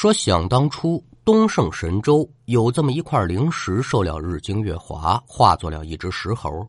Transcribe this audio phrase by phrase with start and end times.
[0.00, 6.66] 说想当初东胜神州有这么一块灵石，受了日精月华，化作了一只石猴。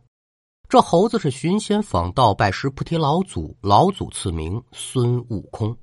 [0.68, 5.74] 这猴子是寻仙访道，拜师菩提老祖，老祖赐名孙悟空，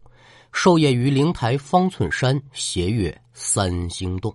[0.53, 4.30] 授业于灵台方寸山，斜月三星洞，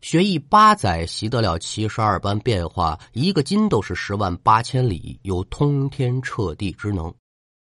[0.00, 7.14] 学艺八载，习得了七十二般变化，一个筋斗是十万八千里，有通天彻地之能。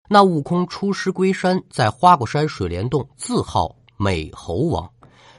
[0.09, 4.91] 那悟空出师归山，在花果山水帘洞自号美猴王，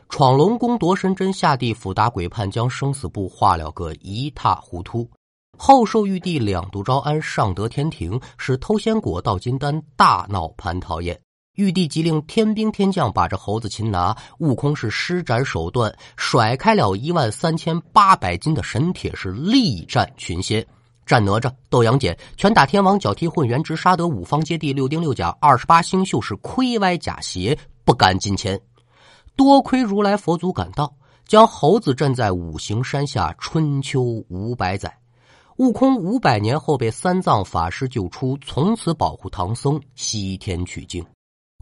[0.09, 5.09] 闯龙宫夺神针，下地府打鬼判，将生死簿画了个一塌糊涂。
[5.57, 11.19] 后受玉帝两度招安，上得天庭，使偷仙果盗金丹，大闹蟠桃宴。
[11.55, 14.15] 玉帝即令天兵天将把这猴子擒拿。
[14.37, 20.63] 悟空是施展手段，甩开了一万三千八百斤的神铁，是力战群仙。
[21.07, 28.59] 战哪吒、斗杨戬、拳打天王、脚踢混元，直杀得五方揭谛、六丁六甲、二十八星宿是亏歪假邪，不敢近前。
[29.37, 30.93] 多亏如来佛祖赶到，
[31.25, 34.93] 将猴子镇在五行山下，春秋五百载。
[35.55, 41.01] 悟空五百年后被三藏法师救出，从此保护唐僧西天取经。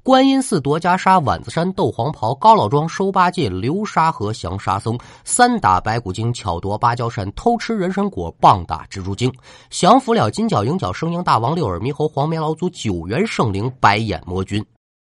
[0.01, 9.31] 观音寺夺袈裟，碗子山斗黄袍，高老庄收八戒，流沙河降沙僧，三打白骨精，巧夺芭蕉扇，偷吃人参果，棒打蜘蛛精，
[9.69, 14.65] 降服了金角银角生鹰大王，六耳猕猴黄眉老祖，九元圣灵白眼魔君。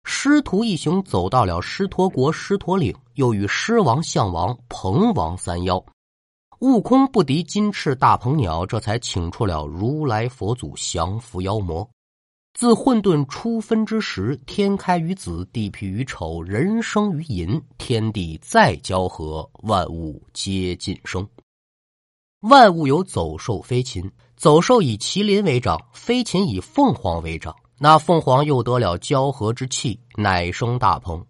[0.08, 5.84] 师徒一行走到了狮驼国狮驼岭，又与狮王、象王、鹏王三妖。
[6.60, 11.86] 悟空不敌金翅大鹏鸟，这才请出了如来佛祖降服妖魔。
[12.54, 21.28] 自混沌初分之时，天开于子，地辟于丑，人生于寅，天地再交合，万物皆尽生。
[22.42, 27.52] 万物有走兽、飞禽，走兽以麒麟为长，飞禽以凤凰为长。
[27.78, 31.24] 那凤凰又得了交合之气，乃生大鹏。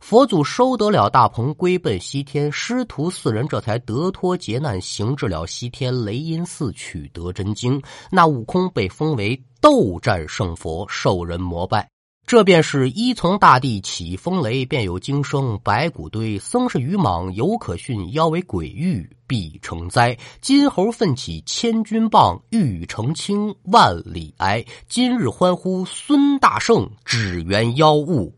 [0.00, 7.80] 佛祖收得了大鹏，归奔西天，师徒四人这才得脱劫难，行至了西天雷音寺，取得真经。
[8.10, 11.88] 那悟空被封为斗战胜佛，受人膜拜。
[12.28, 16.38] 这便是一从大地起风雷，便有惊声白骨堆。
[16.38, 20.14] 僧是愚莽，犹可训；妖为鬼域，必成灾。
[20.42, 24.62] 金猴奋起千钧棒，欲澄清万里哀。
[24.90, 28.30] 今日欢呼孙大圣，只缘妖物。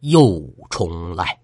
[0.00, 1.38] 又重来。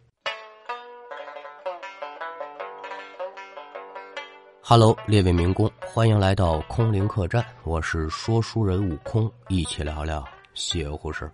[4.62, 11.30] Hello，列位民工，欢迎来到空灵客栈，我是说书人悟空，一起聊聊邪乎事。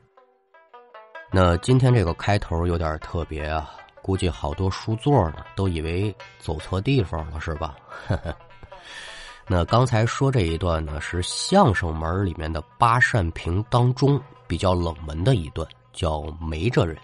[1.31, 7.77] 那今天这个开头有点特别啊，估计好多书座呢都以为走错地方了，是吧？
[9.47, 16.97] 那刚才说这一段呢，是相声门里面的八扇屏当中比较冷门的一段，叫没这人。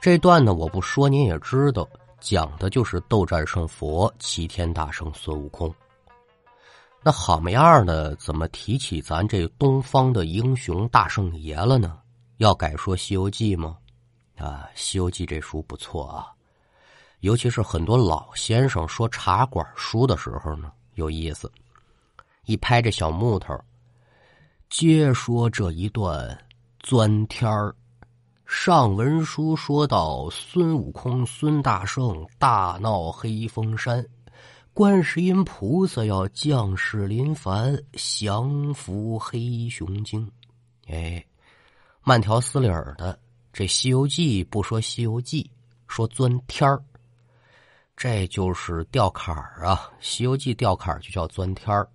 [0.00, 1.88] 这段呢，我不说您也知道，
[2.20, 5.72] 讲的就是斗战胜佛、齐天大圣孙悟空。
[7.02, 11.98] 那好么样的，怎么提起咱这东方的英雄大圣爷了呢？
[12.38, 13.76] 要改说《西游记》吗？
[14.36, 16.32] 啊，《西游记》这书不错啊，
[17.20, 21.50] 尤其是很多老先生说茶馆书的时候呢，有意思。
[22.46, 23.58] 一拍这小木头，
[24.68, 26.36] 接说这一段
[26.80, 27.74] 钻天儿。
[28.44, 34.06] 上文书说到，孙悟空、孙大圣大闹黑风山，
[34.74, 40.30] 观世音菩萨要降世临凡，降服黑熊精。
[40.88, 41.24] 哎，
[42.06, 43.18] 慢条斯理儿的，
[43.50, 45.42] 这《西游记》不说《西游记》，
[45.88, 46.78] 说钻天儿，
[47.96, 49.88] 这就是吊坎儿啊！
[50.00, 51.88] 《西游记》吊坎儿就叫钻天儿。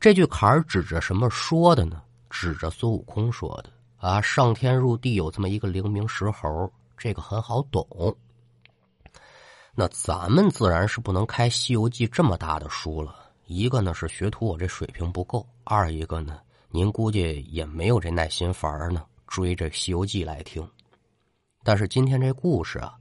[0.00, 2.02] 这句坎儿指着什么说的呢？
[2.30, 3.70] 指着孙悟空说的。
[3.98, 6.68] 啊，上天入地有这么一个灵明石猴，
[6.98, 7.86] 这个很好懂。
[9.72, 13.30] 那咱们自然是不能开《西游记》这么大的书了。
[13.46, 16.40] 一个呢是学徒我这水平不够，二一个呢
[16.70, 20.62] 您估计也没有这耐心烦儿呢追着《西游记》来听。
[21.64, 22.98] 但是今天这故事啊，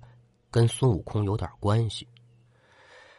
[0.49, 2.07] 跟孙悟空有点关系。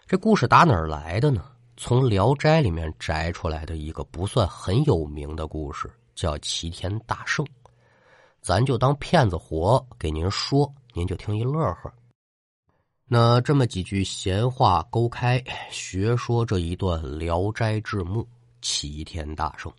[0.06, 1.44] 这故事打哪儿来的呢？
[1.76, 7.46] 从《聊斋》里面摘出来的一个不算很有名的故事，叫齐天大圣。
[8.40, 11.92] 咱就当骗子活给您说，您就听一乐呵。
[13.04, 18.04] 那这么几句闲话勾开，学说这一段《聊斋志异》，
[18.62, 19.70] 齐天大圣。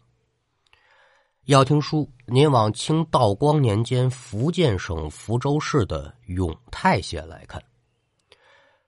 [1.46, 7.62] 要听书，您往清道光年间福建省福州市的永泰县来看。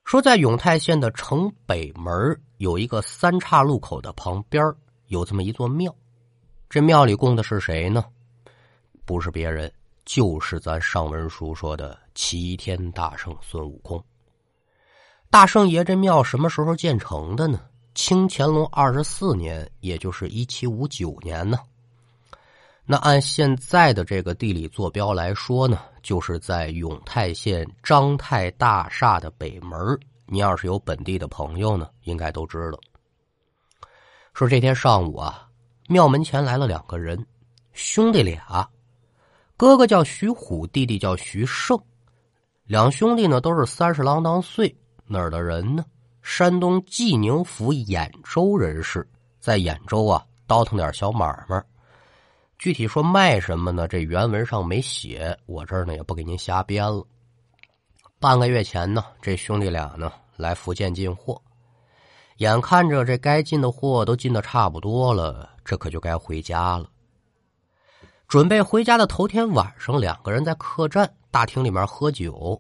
[0.05, 4.63] 说在永泰县的城北门有一个三岔路口的旁边
[5.07, 5.93] 有这么一座庙，
[6.69, 8.05] 这庙里供的是谁呢？
[9.03, 9.69] 不是别人，
[10.05, 14.01] 就是咱上文书说的齐天大圣孙悟空。
[15.29, 17.59] 大圣爷这庙什么时候建成的呢？
[17.95, 21.57] 清乾隆二十四年，也就是一七五九年呢。
[22.87, 29.77] 那按现在的这个地理坐标来说呢，就是在永泰县张泰大厦的北门。
[30.27, 32.79] 你要是有本地的朋友呢，应该都知道。
[34.33, 35.47] 说这天上午啊，
[35.87, 37.25] 庙门前来了两个人，
[37.73, 38.69] 兄弟俩，
[39.57, 41.79] 哥哥叫徐虎，弟弟叫徐胜，
[42.65, 44.75] 两兄弟呢都是三十郎当岁，
[45.07, 45.83] 哪儿的人呢？
[46.21, 49.07] 山东济宁府兖州人士，
[49.39, 51.63] 在兖州啊倒腾点小买卖。
[52.57, 53.87] 具体说卖什么呢？
[53.87, 57.05] 这原文上没写，我这儿呢也不给您瞎编了。
[58.19, 61.41] 半个月前呢，这兄弟俩呢来福建进货。
[62.37, 66.89] 眼看着这该进的货都进的差不多了，这可就该回家了。
[68.27, 72.59] 准备回家的头天晚上，两个人在客栈大厅里面喝酒。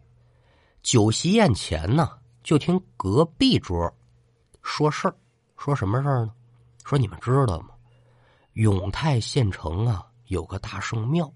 [0.83, 2.11] 酒席宴前呢，
[2.43, 3.91] 就听隔壁桌
[4.61, 5.15] 说事儿，
[5.57, 6.31] 说什么事儿呢？
[6.83, 7.69] 说你们知道吗？
[8.55, 11.29] 永泰县城啊，有个大圣庙，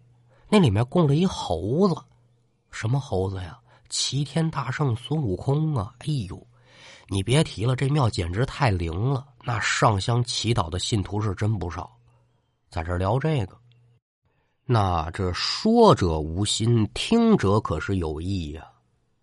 [0.47, 1.95] 那里面供了一猴子，
[2.71, 3.59] 什么猴子呀？
[3.89, 5.93] 齐天大圣孙悟空啊！
[5.99, 6.47] 哎呦！
[7.09, 11.91] 你别提了，这庙简直太灵了，那上香祈祷的信徒是真不少。
[12.69, 13.57] 在这聊这个，
[14.63, 18.65] 那这说者无心，听者可是有意呀。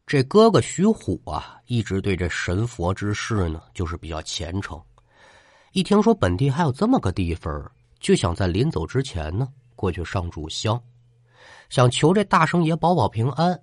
[0.06, 4.78] 这哥哥徐虎啊，一直对这神佛之事呢，就是比较虔诚。
[5.72, 7.72] 一听说本地还有这么个地方，
[8.06, 10.80] 就想在临走之前呢，过去上炷香，
[11.68, 13.60] 想求这大圣爷保保平安。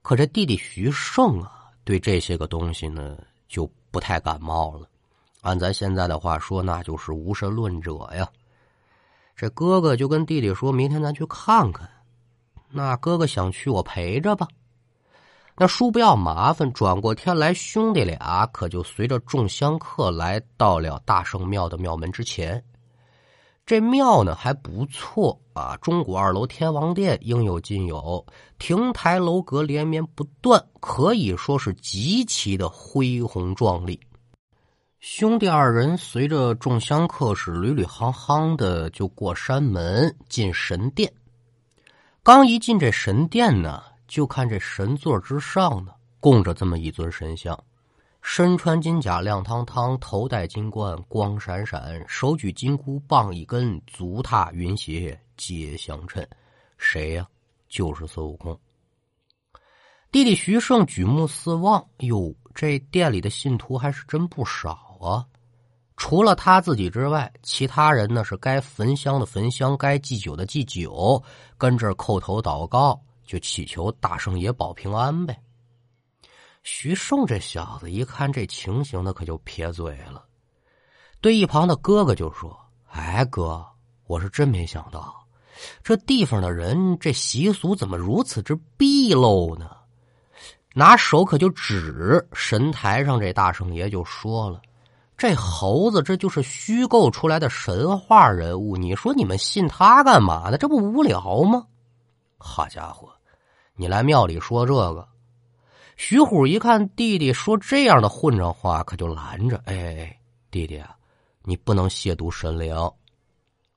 [0.00, 3.18] 可这弟弟徐胜啊，对这些个东西呢。
[3.46, 4.86] 就不太感冒了，
[5.40, 8.26] 按咱现在的话说，那就是无神论者呀。
[9.36, 11.88] 这哥哥就跟弟弟说：“明天咱去看看。”
[12.70, 14.48] 那哥哥想去，我陪着吧。
[15.56, 22.62] 那叔不要麻烦，转过天来，兄弟俩可就随着众香客来到了大圣庙的庙门之前。
[23.68, 28.24] 这庙呢还不错啊，中古二楼天王殿应有尽有，
[28.58, 34.00] 亭台楼阁连绵不断，可以说是极其的恢宏壮丽。
[35.00, 41.12] 兄弟二人随着众香客是屡屡夯夯的就过山门进神殿，
[42.22, 47.62] 刚一进这神殿呢，就看这神座之上呢供着这么一尊神像。
[48.20, 56.26] 身穿金甲亮堂堂，头戴金冠光闪闪，手举金箍棒一根，足踏云鞋皆相称。
[56.76, 57.26] 谁呀？
[57.68, 58.58] 就是孙悟空。
[60.10, 65.26] 弟弟徐胜举目四望，哟，这店里的信徒还是真不少啊！
[65.96, 71.22] 除了他自己之外，其他人呢是该焚香的焚香，该祭酒的祭酒，
[71.56, 75.38] 跟这叩头祷告，就祈求大圣爷保平安呗。
[76.70, 80.22] 徐胜这小子一看这情形，那可就撇嘴了，
[81.18, 82.54] 对一旁的哥哥就说
[82.92, 83.66] ：“哎，哥，
[84.06, 85.26] 我是真没想到，
[85.82, 89.70] 这地方的人这习俗怎么如此之毕陋呢？”
[90.74, 94.60] 拿手可就指神台上这大圣爷就说了
[95.16, 100.58] ：“这猴子这就是虚构出来的神话人物，你说你们信他干嘛呢？
[100.58, 101.66] 这不无聊吗？”
[102.36, 103.08] 好家伙，
[103.74, 105.08] 你来庙里说这个。
[105.98, 110.16] 徐虎一看弟弟说这样的混账话，可就拦着：“哎，
[110.48, 110.96] 弟弟啊，
[111.42, 112.72] 你不能亵渎神灵。”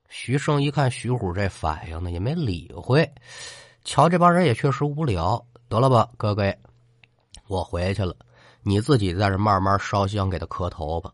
[0.08, 3.12] 徐胜一看徐虎这反应呢，也没理会。
[3.84, 6.54] 瞧这帮人也确实无聊，得了吧，哥哥，
[7.48, 8.14] 我回去了，
[8.62, 11.12] 你自己在这慢慢烧香给他磕头吧。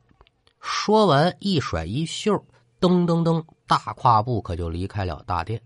[0.60, 2.34] 说完，一甩衣袖，
[2.78, 5.58] 噔噔噔，大跨步可就离开了大殿。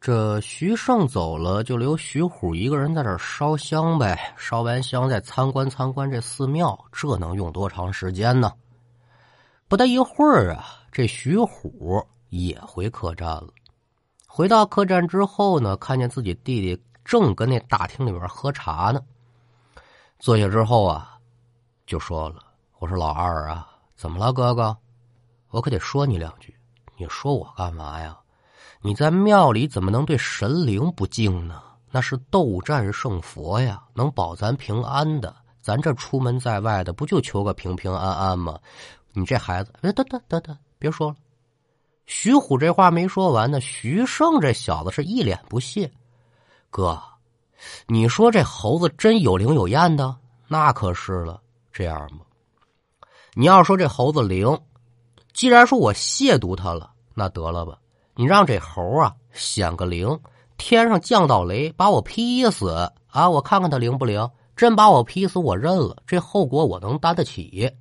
[0.00, 4.32] 这徐胜走了，就留徐虎一个人在这烧香呗。
[4.36, 8.52] 烧完香再参观参观这寺庙，这能用多长时间呢？
[9.66, 13.48] 不大一会儿啊，这徐虎也回客栈了。
[14.26, 19.00] 回到客栈之后呢，看见自己弟弟正跟那大厅里边喝茶呢。
[20.20, 21.18] 坐下之后啊，
[21.86, 22.36] 就说了
[22.78, 24.76] ：“我说老二啊，怎么了，哥哥？
[25.50, 26.54] 我可得说你两句。
[26.96, 28.16] 你说我干嘛呀？”
[28.80, 31.62] 你在庙里怎么能对神灵不敬呢？
[31.90, 35.34] 那是斗战胜佛呀，能保咱平安的。
[35.60, 38.58] 咱这出门在外的，不就求个平平安安吗？
[39.12, 41.16] 你这孩子，哎，得得得得，别说了。
[42.06, 45.90] 徐虎这话没说完呢，徐胜这小子是一脸不屑。
[46.70, 47.02] 哥，
[47.86, 50.16] 你说这猴子真有灵有验的？
[50.46, 51.40] 那可是了。
[51.72, 52.20] 这样吗，
[53.34, 54.58] 你要说这猴子灵，
[55.32, 57.78] 既然说我亵渎他了，那得了吧。
[58.20, 60.18] 你让这猴啊显个灵，
[60.56, 63.30] 天上降道雷，把我劈死啊！
[63.30, 64.28] 我看看他灵不灵？
[64.56, 67.72] 真把我劈死，我认了，这后果我能担得起。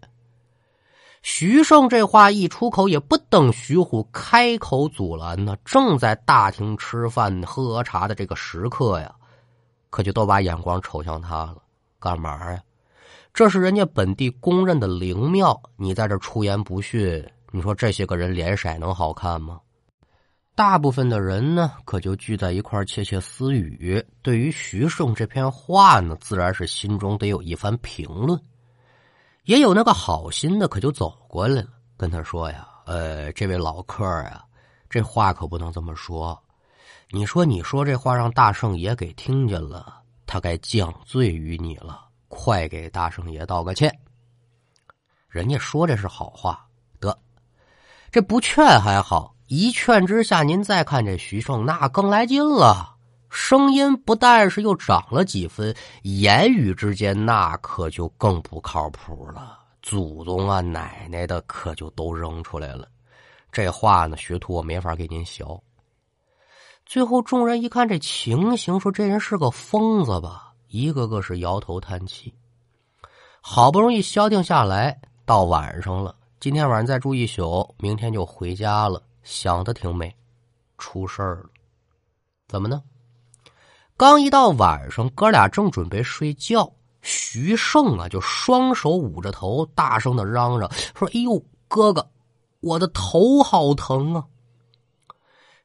[1.24, 9.12] 徐盛这话一出口，也不等徐虎开口阻拦呢，正在大厅吃饭喝茶的这个时刻呀，
[9.90, 11.58] 可就都把眼光瞅向他了。
[12.00, 12.62] 干嘛呀？
[13.34, 19.60] 这是人家本地公认的灵庙，你在这出言不逊，你说这些个人脸色能好看吗？
[20.58, 24.04] 大部分的人呢，可就聚在一块窃窃私语。
[24.24, 28.42] 对于徐盛这篇话呢，自然是心中得有一番评论。
[29.44, 34.44] 也有那个好心的，可就走过来了，跟他说呀：“呃，这位老客呀，
[34.90, 36.36] 这话可不能这么说。
[37.12, 42.08] 你说，你说这话让大圣爷给听见了，他该降罪于你了。
[42.30, 43.96] 快给大圣爷道个歉。
[45.30, 46.68] 人家说这是好话，
[47.00, 47.16] 得，
[48.10, 52.96] 这不劝还好。”一劝之下，您再看这徐盛，那更来劲了。
[53.30, 55.74] 声音不但是又涨了几分，
[56.04, 59.60] 言语之间那可就更不靠谱了。
[59.82, 62.90] 祖宗啊，奶奶的，可就都扔出来了。
[63.50, 65.46] 这话呢，学徒我没法给您学。
[66.86, 70.52] 最后众人一看这情形，说这人是个疯子吧？
[70.68, 72.34] 一个个是摇头叹气。
[73.40, 79.02] 好不容易消停下来，到晚上了，今天晚上再住一宿，明天就回家了。
[79.28, 80.16] 想的挺美，
[80.78, 81.50] 出事儿了，
[82.48, 82.82] 怎么呢？
[83.98, 92.10] 刚一到晚上，哥俩正准备睡觉，徐胜啊就双手捂着头，大声的嚷嚷说：“哎呦，哥哥，
[92.62, 94.24] 我的头好疼啊！”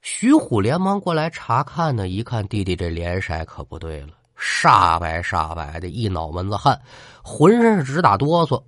[0.02, 6.82] 徐虎连忙过来查看呢，一看弟弟这脸色可不对了，煞白煞白的，一脑门子汗，
[7.22, 8.60] 浑身是直打哆嗦，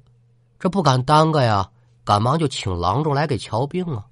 [0.56, 1.68] 这不敢耽搁呀，
[2.04, 4.06] 赶忙就请郎中来给瞧病啊。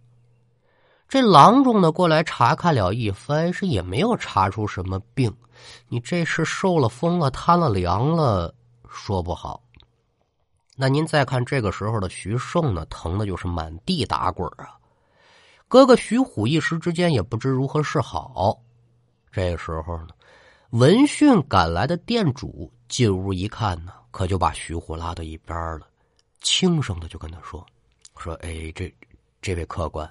[1.13, 5.31] 这郎中呢，过来查看了一番，是也没有查出什么病。
[5.87, 8.55] 你这是受了风了，贪了凉了，
[8.89, 9.63] 说不好。
[10.75, 14.79] 那您再看这个时候的徐胜呢，疼的就是满地打滚啊。
[15.69, 18.59] 哥哥徐虎一时之间也不知如何是好。
[19.31, 20.09] 这时候呢，
[20.71, 25.87] 闻讯赶来的店主进屋一看呢，可就把徐虎拉到一边了，
[26.41, 27.63] 轻声的就跟他说
[28.17, 28.91] ：“说哎，这
[29.43, 30.11] 这位客官。”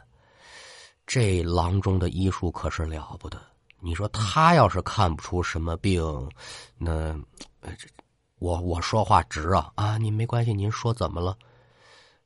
[1.14, 3.38] 这郎中的医术可是了不得。
[3.82, 6.02] 你说他要是看不出什么病，
[6.78, 7.14] 那
[7.78, 7.86] 这
[8.40, 9.98] 我我说话直啊啊！
[9.98, 11.38] 您没关系，您说怎么了？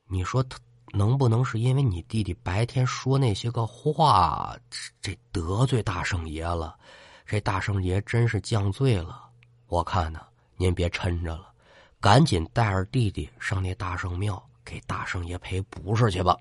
[0.05, 0.59] 你说他
[0.93, 4.55] 能不能是因为你弟弟白天说那些个话，
[5.01, 6.77] 这得罪大圣爷了？
[7.25, 9.27] 这大圣爷真是降罪了。
[9.65, 10.21] 我看呢，
[10.57, 11.51] 您别抻着了，
[11.99, 16.37] 赶紧带着弟弟上那大圣庙给大圣爷赔不是去吧。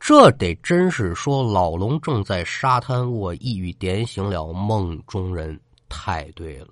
[0.00, 5.58] 这得真是说老龙正在沙滩卧，一语点醒了梦中人。
[5.90, 6.68] 太对了，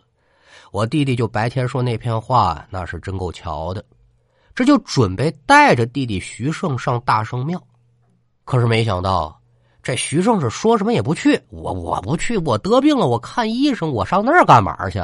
[0.72, 3.82] 我弟弟就白天说那片话，那是真够巧的。
[4.54, 7.58] 这就准备带着弟弟徐胜上大圣庙，
[8.44, 9.40] 可是没想到
[9.82, 11.40] 这徐胜是说什么也不去。
[11.48, 15.00] 我我不去，我得病了，我看医生，我上那儿干嘛去？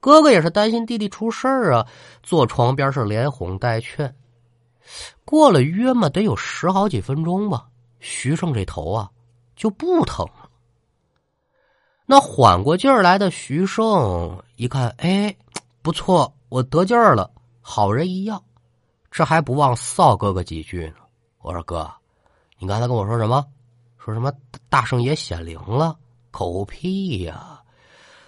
[0.00, 1.86] 哥哥也是担心弟弟出事儿啊，
[2.22, 4.14] 坐床边是连哄带劝。
[5.28, 7.68] 过了约么得有十好几分钟吧，
[8.00, 9.10] 徐胜这头啊
[9.54, 10.48] 就不疼了。
[12.06, 15.36] 那缓过劲儿来的徐胜一看，哎，
[15.82, 17.30] 不错，我得劲儿了，
[17.60, 18.42] 好人一样，
[19.10, 20.94] 这还不忘臊哥哥几句呢。
[21.42, 21.92] 我说哥，
[22.58, 23.44] 你刚才跟我说什么？
[23.98, 24.32] 说什么
[24.70, 25.94] 大圣爷显灵了？
[26.30, 27.60] 狗屁呀！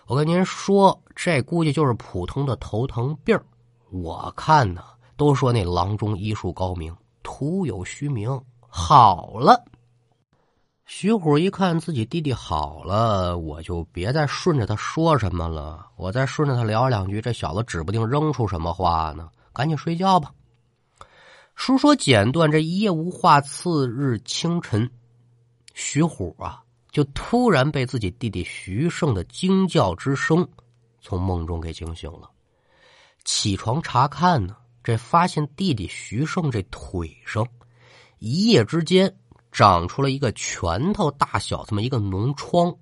[0.07, 3.41] 我跟您说，这估计就是普通的头疼病
[3.91, 4.85] 我看呢。
[5.21, 8.41] 都说那郎中医术高明，徒有虚名。
[8.67, 9.63] 好了，
[10.87, 15.87] 徐虎一看自己弟弟好了，我就别再顺着他说什么了。
[15.97, 19.29] 我再顺着他聊两句，这小子指不定扔出什么话呢。
[19.53, 20.33] 赶紧睡觉吧。
[21.55, 23.43] 书说简短，这一夜无话。
[23.43, 24.91] 次日清晨，
[25.75, 30.49] 徐虎啊，就突然被自己弟弟徐胜的惊叫之声
[31.03, 32.31] 从梦中给惊醒了。
[33.27, 34.57] 起床查看呢。
[34.83, 37.47] 这发现弟弟徐胜这腿上，
[38.19, 39.15] 一夜之间
[39.53, 42.75] 长出了一个拳头大小这么一个脓疮，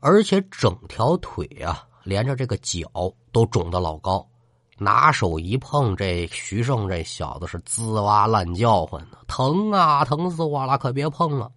[0.00, 2.88] 而且整条腿啊，连着这个脚
[3.32, 4.26] 都肿的老高。
[4.82, 10.78] 拿手一碰，这徐胜这小子是滋哇乱叫唤呢，疼啊，疼死我了！
[10.78, 11.52] 可别碰了。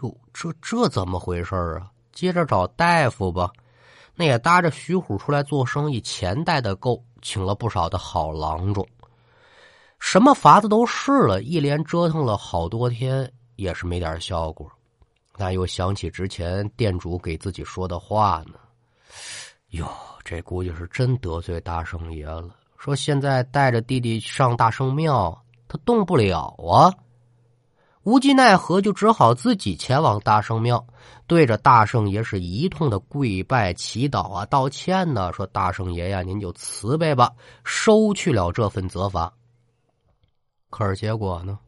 [0.00, 1.90] 哟，这这怎么回事啊？
[2.12, 3.52] 接着找大夫吧。
[4.20, 7.02] 那也搭着徐虎出来做生意，钱带的够。
[7.22, 8.86] 请了不少的好郎中，
[9.98, 14.70] 什么法子都试了，一连折腾了好多天，也是没点效果。
[15.36, 18.54] 那又想起之前店主给自己说的话呢。
[19.70, 19.86] 哟，
[20.24, 22.56] 这估计是真得罪大圣爷了。
[22.78, 26.92] 说现在带着弟弟上大圣庙，他动不了啊。
[28.02, 30.86] 无计奈何，就只好自己前往大圣庙，
[31.26, 37.30] 对着大圣爷是一通的跪拜祈祷啊，道歉呢，说大圣爷呀，您就慈悲吧，
[37.62, 39.30] 收去了这份责罚。
[40.70, 41.58] 可是结果呢？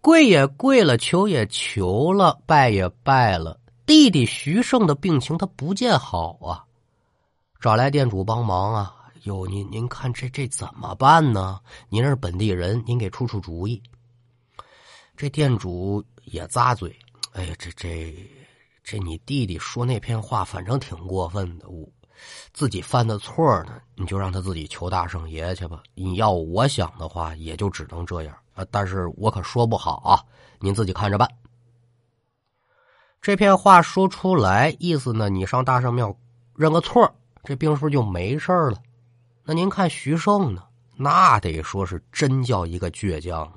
[0.00, 6.64] 跪也跪了，求也求了，拜也拜了，弟弟徐胜的病情他不见好啊，
[7.60, 8.94] 找来店主帮忙啊。
[9.24, 11.60] 哟，您您看这这怎么办呢？
[11.90, 13.82] 您是本地人，您给出出主意。
[15.16, 16.94] 这店主也咂嘴，
[17.32, 18.14] 哎呀，这这
[18.82, 21.68] 这你弟弟说那片话，反正挺过分的。
[21.68, 21.88] 我
[22.52, 25.82] 自己犯的错呢，你就让他自己求大圣爷去吧。
[25.94, 28.64] 你要我想的话，也就只能这样啊。
[28.70, 30.18] 但是我可说不好啊，
[30.58, 31.28] 您自己看着办。
[33.20, 36.16] 这片话说出来，意思呢，你上大圣庙
[36.56, 37.10] 认个错，
[37.44, 38.82] 这病是不是就没事了？
[39.44, 40.62] 那您看徐胜呢？
[40.96, 43.50] 那得说是真叫一个倔强。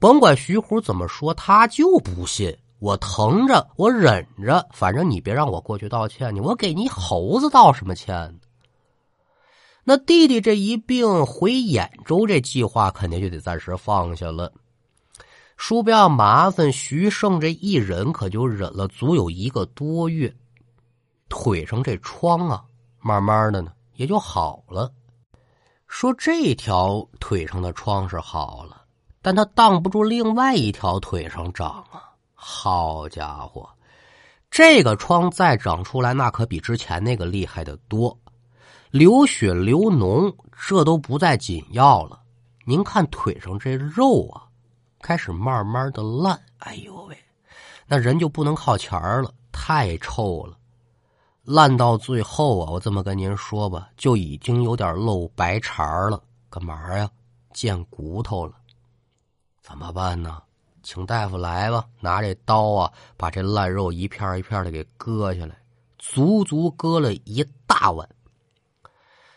[0.00, 2.56] 甭管徐虎怎么说，他就不信。
[2.78, 8.40] 我疼着，我忍着，反正你别让我过去道歉你我给你猴子道什么歉？
[9.84, 14.50] 那弟弟这一病回兖州，这计划肯定就得暂时放下了。
[15.58, 20.34] 叔不要麻烦，徐胜这一忍可就忍了足有一个多月，
[21.28, 22.64] 腿上这疮啊，
[22.98, 23.70] 慢慢的呢。
[23.96, 24.90] 也就好了。
[25.86, 28.79] 说这条腿上的疮是好了，
[29.22, 32.10] 但他挡不住另外一条腿上长啊！
[32.34, 33.68] 好家伙，
[34.50, 38.18] 这个疮再长出来，那可比之前那个厉害的多，
[38.90, 40.34] 流血流脓，
[40.66, 42.18] 这都不再紧要了。
[42.64, 44.48] 您看腿上这肉啊，
[45.00, 46.40] 开始慢慢的烂。
[46.58, 47.16] 哎呦喂，
[47.86, 50.56] 那人就不能靠前了，太臭了。
[51.42, 56.22] 烂到最后啊，我这么跟您说吧，就已经有点露白茬了。
[56.48, 57.10] 干嘛呀？
[57.52, 58.54] 见骨头了？
[59.70, 60.42] 怎么办呢？
[60.82, 65.56] 请大夫来吧，拿这刀啊，把这烂肉一片一片的给割下来，
[65.96, 68.06] 足足割了一大碗。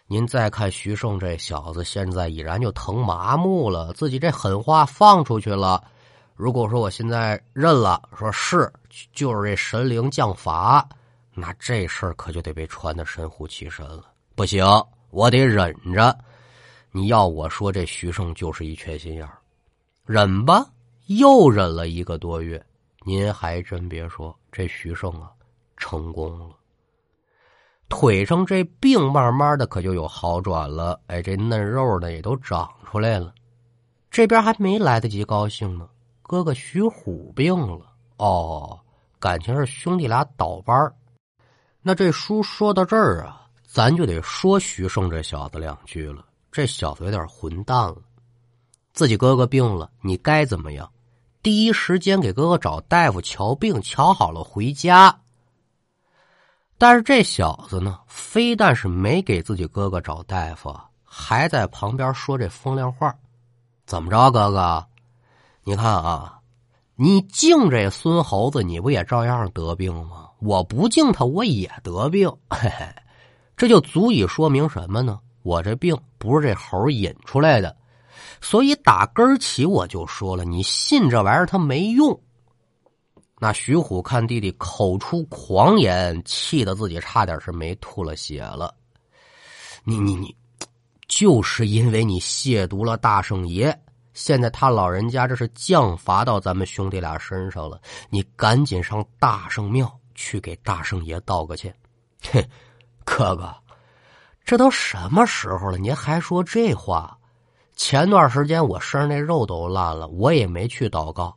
[0.08, 5.84] 您再看徐胜这小子，现在已然就疼麻木了，自己这狠话放出去了。
[6.36, 8.72] 如果说我现在认了，说是
[9.14, 10.88] 就是这神灵降罚。
[11.36, 14.06] 那这事儿可就得被传的神乎其神了。
[14.34, 14.66] 不行，
[15.12, 16.18] 我得忍着。
[16.92, 19.38] 你要我说，这徐胜就是一缺心眼儿。
[20.06, 20.66] 忍吧，
[21.06, 22.62] 又忍了一个多月。
[23.06, 25.32] 您还真别说，这徐胜啊，
[25.78, 26.54] 成功了。
[27.88, 31.00] 腿上这病慢慢的可就有好转了。
[31.08, 33.34] 哎，这嫩肉呢也都长出来了。
[34.12, 35.88] 这边还没来得及高兴呢，
[36.22, 37.90] 哥哥徐虎病了。
[38.18, 38.78] 哦，
[39.22, 40.94] 感情是兄弟俩倒班。
[41.82, 46.26] 那这书说到这儿啊，咱就得说徐胜这小子两句了。
[46.52, 47.96] 这小子有点混蛋了，
[48.94, 50.90] 自己哥哥病了，你该怎么样？
[51.42, 55.20] 第一时间给哥哥找大夫瞧病，瞧好了回家。
[56.78, 63.16] 但是这小子呢，非但是没给自己哥哥找大夫，还在旁边说这风凉话。
[63.86, 64.86] 怎么着，哥哥？
[65.64, 66.40] 你看啊，
[66.96, 70.30] 你敬这孙猴子，你不也照样得病吗？
[70.40, 72.96] 我不敬他，我也得病，嘿嘿，
[73.58, 75.20] 这就足以说明什么呢？
[75.42, 77.76] 我这病不是这猴引出来的，
[78.44, 82.22] 所以打根起我就说了，你信这玩意儿他没用。
[83.40, 88.76] 那徐虎看弟弟口出狂言，气得自己差点是没吐了血了。
[89.86, 90.36] 你你你，
[91.08, 93.74] 就是因为你亵渎了大圣爷，
[94.14, 99.92] 现在他老人家这是降罚到咱们兄弟俩身上了，你赶紧上大圣庙。
[100.16, 101.76] 去给大圣爷道个歉，
[102.32, 102.44] 哼，
[103.04, 103.52] 哥哥，
[104.46, 107.18] 这都什么时候了，您还说这话？
[107.76, 111.36] 前段时间我身上那肉都烂了，我也没去祷告。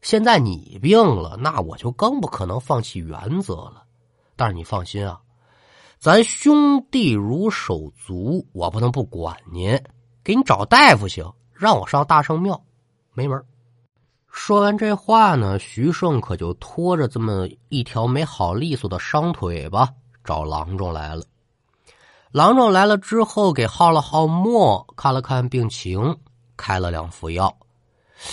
[0.00, 3.84] 现在你病了，那我就更不可能放弃原则了。
[4.36, 5.20] 但是你放心啊，
[5.98, 9.78] 咱兄弟如手足，我不能不管您，
[10.24, 12.60] 给你找大夫行，让我上大圣庙，
[13.12, 13.40] 没门。
[14.28, 19.88] 说完这话呢，徐胜可就拖着这么一条没好利索的伤腿吧，
[20.24, 21.22] 找郎中来了。
[22.32, 26.16] 郎中来了之后，给号了号墨，看了看病情，
[26.56, 27.54] 开了两副药，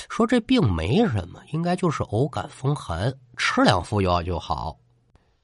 [0.07, 4.77] 说这病没什么，应该就是偶感风寒，吃两副药就好。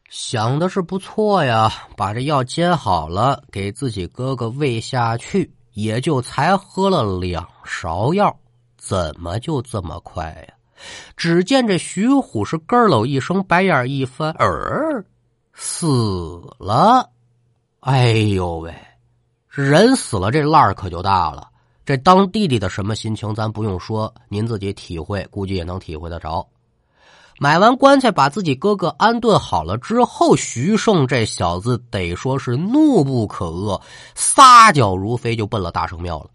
[0.10, 8.34] 想的是不错呀，把这药煎好了，给自己哥哥喂下去，也就才喝了两勺药。
[8.78, 10.54] 怎么就这么快呀？
[11.18, 15.04] 只见这徐虎是咯咯一声，白眼一翻，儿
[15.54, 17.10] 死了。
[17.86, 18.74] 哎呦喂，
[19.48, 21.48] 人死了，这烂儿可就大了。
[21.86, 26.48] 这当弟弟的什么心情，咱不用说，您自己体会，估计也能体会得着。
[27.38, 33.80] 买完棺材，把自己哥哥安顿好了之后，徐胜这小子得说是怒不可遏，
[34.16, 36.32] 撒脚如飞就奔了大圣庙了。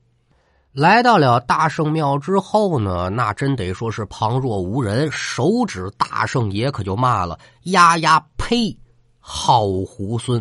[0.70, 7.36] 来到了大圣庙之后呢，那真得说是旁若无人，手指大圣爷可就骂了
[7.74, 8.78] ：“呀呀，呸！
[9.18, 10.40] 好猢狲！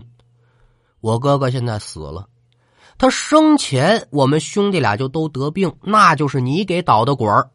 [1.02, 2.28] 我哥哥现在死了。”
[2.98, 7.50] 他生前，我们兄弟俩就都得病，那就是你给捣的鬼儿。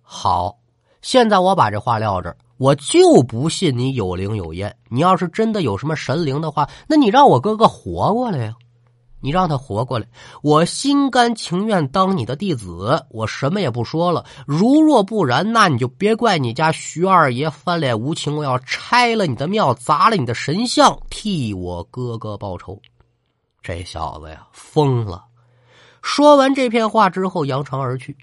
[0.00, 0.56] 好，
[1.02, 4.74] 现在我把这话撂这儿，我就不信你有灵有验。
[4.88, 8.54] 你要是真的有什么神灵的话，那你让我哥哥活过来呀！
[9.20, 10.06] 你让他活过来，
[10.42, 14.24] 我心甘情愿当你的弟子，我什么也不说了。
[14.46, 22.80] 如若不然，那你就别怪你家徐二爷翻脸无情，我要拆了你的庙，砸了你的神像，替我哥哥报仇。
[23.60, 25.24] 这小子呀，疯了！
[26.00, 28.16] 说完这片话之后，扬长而去。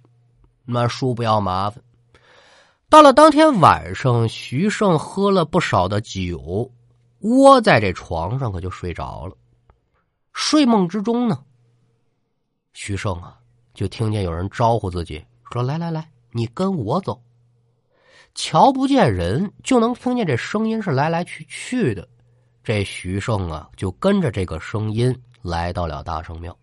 [0.65, 1.83] 那叔不要麻烦。
[2.89, 6.71] 到了当天晚上，徐胜喝了不少的酒，
[7.19, 9.35] 窝在这床上，可就睡着了。
[10.35, 11.41] 睡梦之中呢，
[12.73, 13.39] 徐胜啊，
[13.73, 17.19] 就听见有人招呼自己，说：“来来来，你跟我走。”
[18.35, 22.05] 瞧不见人，就能听见这声音是来来去去的。
[22.65, 26.55] 这徐胜啊，就跟着这个声音来到了大圣庙。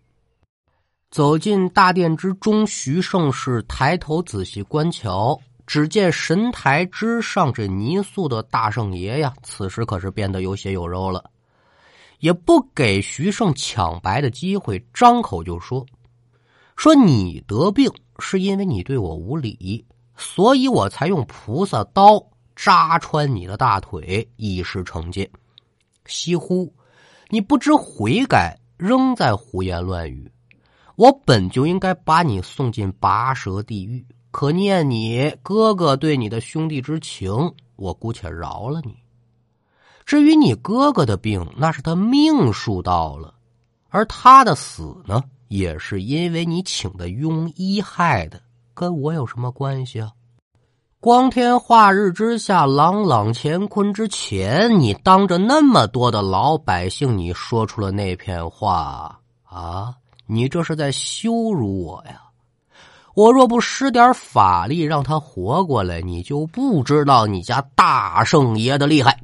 [1.09, 11.27] 走进大殿之中，徐胜是抬头仔细观瞧，只见神台之上这泥塑的大圣爷呀，此时可是变得有血有肉了，
[12.23, 15.85] 也不给徐胜抢白的机会，张口就说
[16.77, 25.29] ：“说你得病是因为你对我无礼，所以我才用菩萨刀扎穿你的大腿，以示惩戒。”
[26.07, 26.73] 西乎，
[27.27, 30.31] 你不知悔改，仍在胡言乱语。
[30.95, 38.95] 我本就应该把你送进拔舌地狱，可念你哥哥对你的兄弟之情，我姑且饶了你。
[40.05, 43.33] 至于你哥哥的病，那是他命数到了，
[43.89, 48.41] 而他的死呢，也是因为你请的庸医害的，
[48.73, 50.11] 跟我有什么关系啊？
[50.99, 59.95] 光天化日之下，朗朗乾坤之前，你当着那么多的老百姓，你说出了那片话啊！
[60.25, 62.21] 你这是在羞辱我呀！
[63.15, 69.19] 我若不施点法力让他活过来，你就不知道你家大圣爷的厉害。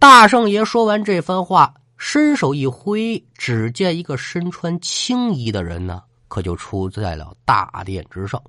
[0.00, 8.40] 大圣爷说完这番话，伸手一挥，只见一个身穿青衣的人呢，可就出在了大殿之上。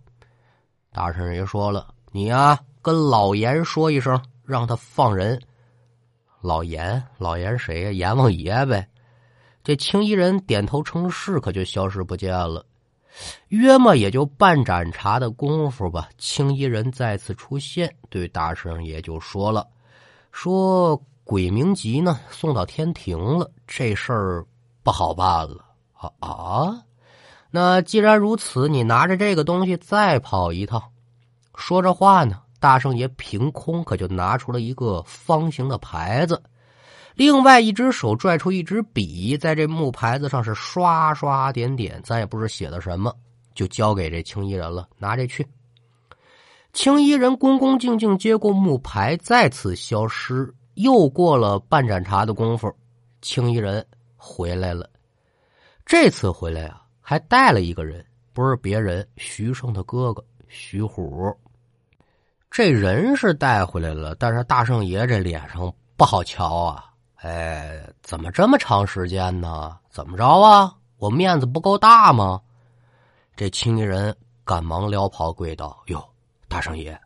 [0.92, 1.88] 大圣爷说了。
[2.12, 5.40] 你呀，跟老严说一声，让他放人。
[6.42, 7.92] 老严，老严谁呀？
[7.92, 8.88] 阎王爷呗。
[9.64, 12.64] 这青衣人点头称是，可就消失不见了。
[13.48, 19.68] 约么也就半盏茶的功夫吧，青衣人再次出现，对大圣爷就说了
[20.32, 24.44] ：“说鬼名籍呢，送到天庭了，这事儿
[24.82, 25.64] 不好办了。”
[25.94, 26.82] 啊啊！
[27.52, 30.82] 那既然如此，你拿着这个东西再跑一趟。
[31.54, 36.42] 说着话呢，大圣爷凭空可就拿出了一个方形的牌子，
[37.14, 43.16] 另外一只手拽出一支笔，在这木牌子上是刷刷点点，咱也不知写的什么，
[43.54, 45.48] 就交给这青衣人了，拿这去。
[46.74, 50.52] 青衣人恭恭敬敬接过木牌，再次消失。
[50.80, 52.74] 又过了半盏茶的功夫，
[53.22, 54.90] 青衣人回来了。
[55.86, 61.38] 这次回来啊，还带了一个人，不是别人，徐胜的哥哥徐虎。
[62.50, 66.94] 这人是带回来了，但是大圣爷这脸上不好瞧啊！
[67.16, 69.78] 哎，怎么这么长时间呢？
[69.90, 70.74] 怎么着啊？
[70.98, 72.40] 我面子不够大吗？
[73.36, 74.16] 这青衣人
[74.46, 76.02] 赶忙撩袍跪道：“哟，
[76.48, 76.98] 大圣爷，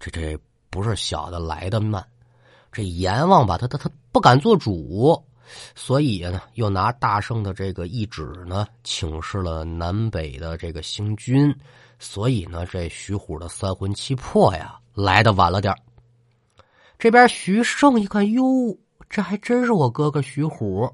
[0.00, 0.36] 这这
[0.70, 2.04] 不是小的来的慢，
[2.72, 5.22] 这阎王吧，他他他不敢做主，
[5.74, 11.54] 所以呢，又拿大圣的这个懿旨呢，请示了南北的这个星君，
[11.98, 15.74] 所以呢，这徐虎的三魂七魄呀。”来的晚了点
[16.98, 18.42] 这边徐胜一看，哟，
[19.08, 20.86] 这还真是我哥哥徐虎，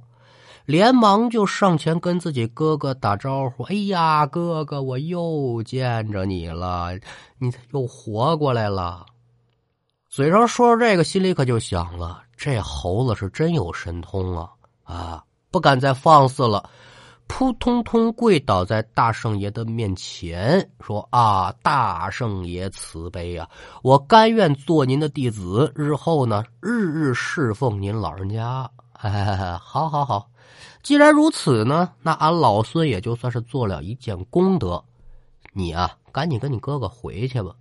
[0.66, 6.96] 连忙就上前跟自己哥哥打招呼：“哎呀，哥哥，我又见着你了，
[7.38, 9.04] 你又活过来了。”
[10.18, 14.50] 嘴上说着这个，心里可就想了：这猴子是真有神通啊！
[14.82, 16.68] 啊，不敢再放肆了，
[17.28, 23.48] 扑通通跪倒在大圣爷的面前，说：“啊，大圣爷慈悲啊！
[23.84, 28.68] 我甘愿做您的弟子，日后呢，日日侍奉您老人家。
[28.94, 30.28] 哎，好好好，
[30.82, 34.82] 既然如此呢，那俺老孙也就算是做了一件功德。
[35.52, 37.54] 你啊，赶紧跟你哥哥回去吧。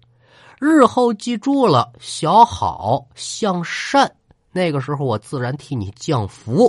[0.60, 4.16] 日后记住了，小好向善，
[4.52, 6.68] 那个时候我自然替你降福。”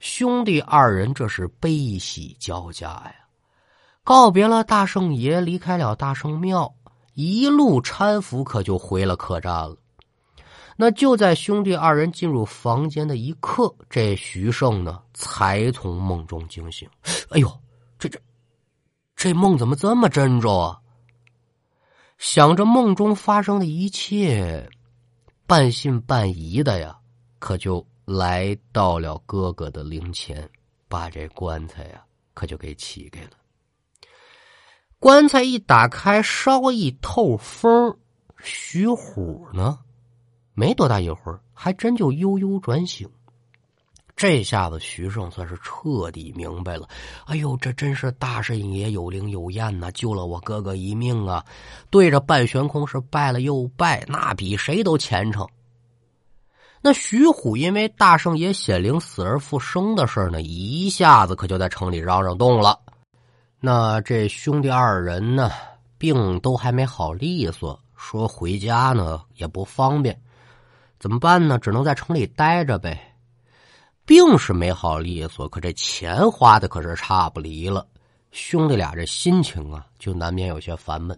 [0.00, 3.14] 兄弟二人这是悲喜交加呀！
[4.04, 6.72] 告别了大圣爷，离开了大圣庙，
[7.14, 9.76] 一路搀扶，可就回了客栈了。
[10.76, 16.88] 那就在兄弟二人进入房间的一刻，这徐胜呢才从梦中惊醒。
[17.30, 17.52] 哎呦，
[17.98, 18.20] 这这
[19.16, 20.78] 这梦怎么这么真着啊？
[22.18, 24.68] 想着梦中发生的一切，
[25.46, 26.98] 半信半疑的呀，
[27.38, 27.86] 可就。
[28.10, 30.48] 来到了哥哥的灵前，
[30.88, 32.02] 把这棺材呀，
[32.32, 33.32] 可就给起开了。
[34.98, 37.98] 棺材一打开，稍一透风，
[38.38, 39.80] 徐虎呢，
[40.54, 43.06] 没多大一会儿，还真就悠悠转醒。
[44.18, 46.88] 这下子徐胜算是彻底明白了。
[47.26, 51.44] 哎呦，这真是大圣爷有灵有验呐，救了我哥哥一命啊！
[51.88, 55.46] 对着半悬空是拜了又拜，那比谁都虔诚。
[56.80, 62.80] 那徐虎因为大圣爷显灵死而复生的事呢，一下子可就在城里嚷嚷动了。
[63.60, 65.52] 那这兄弟二人呢，
[65.96, 70.20] 病都还没好利索，说回家呢也不方便，
[70.98, 71.56] 怎么办呢？
[71.56, 73.07] 只能在城里待着呗。
[74.08, 77.86] 病是没好利索，可这钱花的可是差不离了。
[78.30, 81.16] 兄弟俩这心情啊，就难免有些烦闷。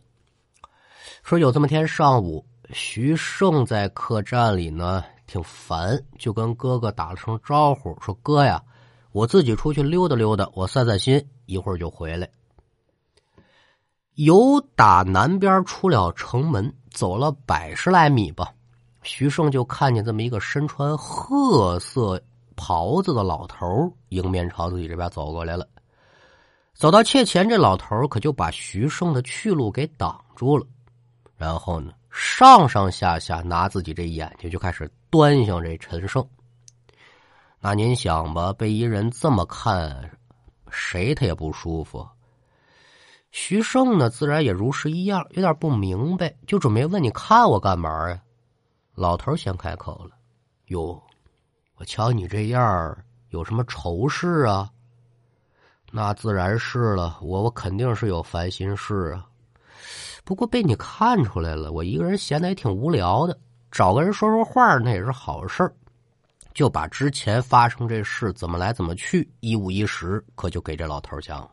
[1.23, 5.05] 说有这么天上午，徐胜在客栈里呢。
[5.29, 8.61] 挺烦，就跟哥哥打了声招呼，说：“哥呀，
[9.13, 12.29] 我自己出去溜达溜达，我散散心，一会儿就回来。”
[14.19, 18.53] 由打南边出了城门，走了百十来米吧，
[19.05, 22.21] 徐胜就看见这么一个身穿褐色
[22.61, 25.67] 袍子的老头迎面朝自己这边走过来了。
[26.75, 30.67] 走到切前，这老头可就把徐胜的去路给挡住了，
[31.39, 31.95] 然后呢？
[32.11, 36.27] 上上下下拿自己这眼睛就开始端详这陈胜。
[37.61, 40.11] 那您想吧，被一人这么看，
[40.71, 42.07] 谁他也不舒服。
[43.31, 48.21] 徐胜呢，自然也如是一样，有点不明白，就准备问你看我干嘛呀？
[48.95, 50.11] 老头先开口了
[50.69, 51.01] ：“哟，
[51.81, 52.95] 我瞧你这样
[53.31, 54.71] 有什么愁事啊？”
[55.91, 59.27] 那自然是了，我我肯定是有烦心事啊。
[60.23, 63.37] 不过被你看出来了，我一个人闲的也挺无聊的，
[63.71, 65.75] 找个人说说话那也是好事儿。
[66.53, 71.49] 就把之前发生这事怎么来怎么去一五一十，可就给这老头讲。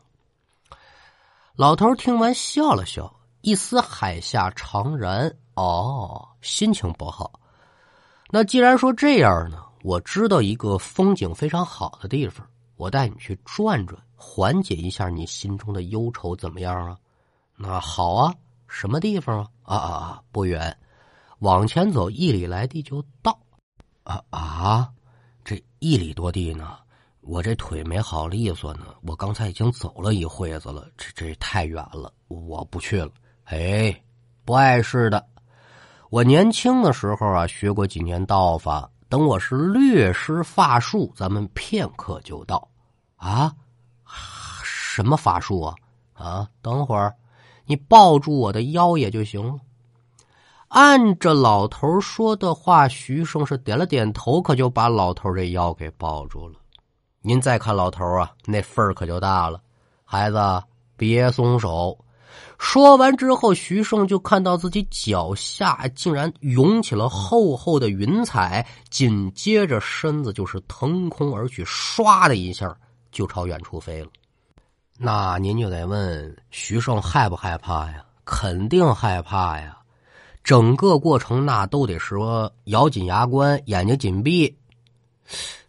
[1.56, 3.10] 老头听完笑了笑，
[3.40, 5.34] 一丝海下长然。
[5.54, 7.40] 哦，心情不好。
[8.30, 16.98] 那既然说这样呢，我知道一个风景非常好的地方，我带你去转转，缓解一下你心中的忧愁，怎么样啊？
[17.56, 18.34] 那好啊。
[18.70, 19.48] 什么地方啊？
[19.62, 20.22] 啊啊啊！
[20.30, 20.76] 不远，
[21.38, 23.38] 往前走一里来地就到。
[24.02, 24.92] 啊啊！
[25.42, 26.76] 这一里多地呢，
[27.22, 28.94] 我这腿没好利索呢。
[29.06, 33.10] 我刚才已经走了一会子了，这这太远了，我不去了。
[33.44, 33.98] 哎，
[34.44, 35.26] 不碍事的。
[36.10, 38.90] 我年轻的时候啊，学过几年道法。
[39.08, 42.68] 等我是略施法术，咱们片刻就到。
[43.16, 43.52] 啊？
[44.62, 45.74] 什么法术啊？
[46.12, 46.48] 啊？
[46.60, 47.14] 等会儿。
[47.64, 49.54] 你抱住我的腰也就行了。
[50.68, 56.58] 按着老头说的话，徐胜是点了点头，可就把老头这腰给抱住了。
[57.20, 59.60] 您再看老头啊，那份儿可就大了。
[60.04, 60.62] 孩子，
[60.96, 61.98] 别松手。
[62.58, 72.76] 说完之后，徐胜就看到自己脚下竟然涌起了厚厚的云彩，紧接着身子就是腾空而去，唰的一下
[73.12, 74.10] 就朝远处飞了。
[74.98, 78.04] 那您就得问徐胜害不害怕呀？
[78.24, 79.78] 肯定害怕呀！
[80.42, 84.54] 整个过程那都得说咬紧牙关，眼睛紧闭。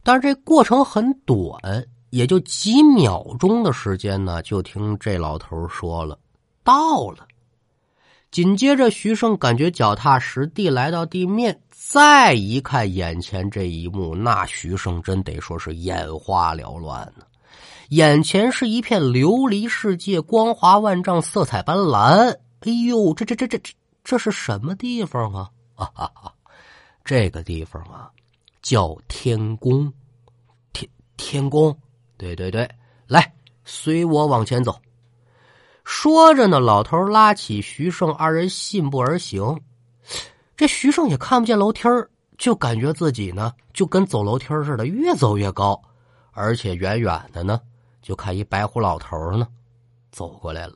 [0.03, 4.41] 但是这过程很短，也就几秒钟的时间呢。
[4.41, 6.17] 就听这老头说了
[6.63, 7.27] ：“到了。”
[8.31, 17.25] 紧接着，徐胜感觉脚踏实地来到地面，再一看眼前这一幕，那徐胜真得说是眼花缭乱呢。
[17.89, 22.37] 眼前是一片琉璃世界，光华万丈，色彩斑斓。
[22.59, 25.49] 哎呦，这这这这这这是什么地方啊？
[25.73, 26.31] 哈哈，
[27.03, 28.11] 这个地方啊，
[28.61, 29.91] 叫天宫。
[30.71, 31.75] 天天宫，
[32.15, 32.69] 对对对，
[33.07, 33.33] 来，
[33.65, 34.79] 随我往前走。
[35.91, 39.59] 说着呢，老头拉起徐胜，二人信步而行。
[40.55, 45.81] 这徐胜也看不见楼梯儿就感觉自己呢就跟走楼梯似的，越走越高，
[46.31, 47.59] 而且远远的呢
[48.03, 49.47] 就看一白胡老头呢
[50.11, 50.73] 走过来了。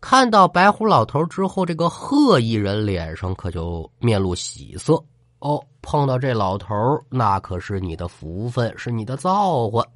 [0.00, 5.00] 看到白胡老头之后，这个贺一人脸上可就面露喜色。
[5.38, 6.74] 哦，碰到这老头
[7.08, 9.86] 那可是你的福分，是你的造化。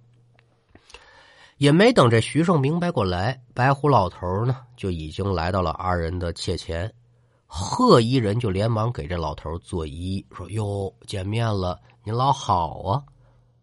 [1.61, 6.91] 也没等这徐胜明白过来，白胡老头呢就已经来到了二人的切前。
[7.45, 13.05] 贺一人就连忙给这老头作揖，说：“哟，见面了，您老好啊！”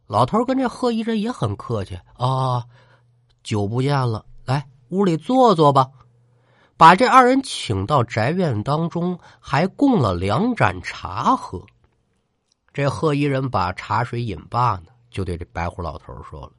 [0.05, 2.63] 老头跟这贺一人也很客气啊，
[3.43, 5.89] 久不见了，来屋里坐坐吧。
[6.77, 11.65] 把这二人请到宅院当中，还供了两盏茶喝。
[12.71, 16.51] 这贺一人把茶水饮罢呢，就对这白胡老头说了。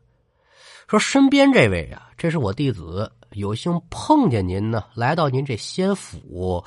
[0.87, 6.65] 说身边这位啊，这是我弟子，有幸碰见您呢，来到您这仙府，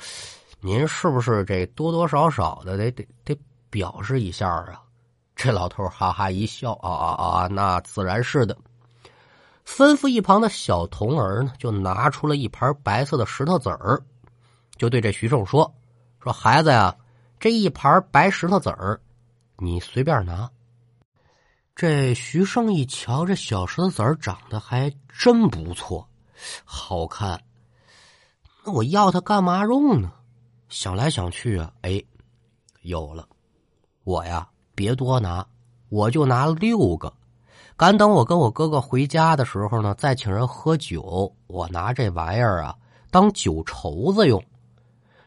[0.60, 3.36] 您是不是这多多少少的得得得
[3.68, 4.80] 表示一下啊？
[5.34, 8.56] 这老头哈哈一笑，啊啊啊，那自然是的。
[9.66, 14.00] 吩咐一旁的小童儿呢，就拿出了一盘白色的石头子儿，
[14.76, 15.72] 就对这徐胜说
[16.22, 16.94] ：“说孩子呀，
[17.40, 19.00] 这一盘白石头子儿，
[19.56, 20.48] 你随便拿。”
[21.74, 26.06] 这徐胜一瞧，这小石子儿长得还真不错，
[26.64, 27.40] 好看。
[28.64, 30.12] 那我要它干嘛用呢？
[30.68, 32.02] 想来想去啊，哎，
[32.82, 33.26] 有了！
[34.04, 35.46] 我呀，别多拿，
[35.88, 37.12] 我就拿六个。
[37.76, 42.76] 赶等我跟我哥哥回家的时候呢，再请人喝酒，我拿这玩意儿啊
[43.10, 44.42] 当酒筹子用。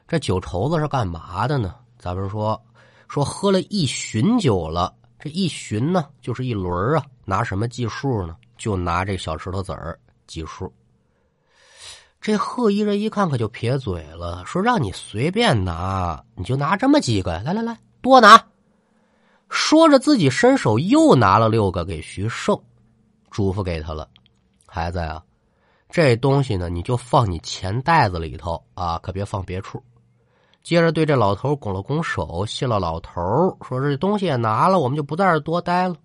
[0.07, 1.75] 这酒筹子是干嘛的呢？
[1.97, 2.59] 咱们说
[3.07, 4.95] 说喝了一巡酒了。
[5.25, 7.03] 这一寻呢，就是一轮啊。
[7.25, 8.35] 拿什么计数呢？
[8.59, 10.71] 就拿这小石头子儿计数。
[12.21, 17.39] 这贺一人一看，可就撇嘴了，说：“让你随便拿，你就拿这么几个。
[17.39, 18.39] 来来来，多拿。”
[19.49, 22.55] 说着，自己伸手又拿了六个给徐胜，
[23.31, 24.07] 嘱咐给他了
[24.67, 25.23] ：“孩子呀，
[25.89, 29.81] 这东西呢，你就放你钱袋子里头啊，可别放别处。”
[30.65, 35.95] 接着对这老头拱了拱手，谢了老头说：“这东西也拿了，我们就不在这多待了。”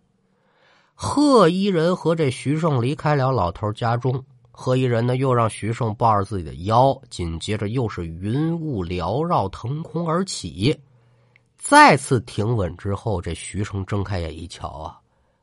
[0.94, 4.22] 贺一人和这徐胜离开了老头家中。
[4.50, 10.78] 贺一人呢，又让徐胜抱着自己的腰，紧接着又是云雾缭绕，腾空而起。
[11.56, 14.98] 再次停稳之后，这徐胜睁开眼一瞧啊，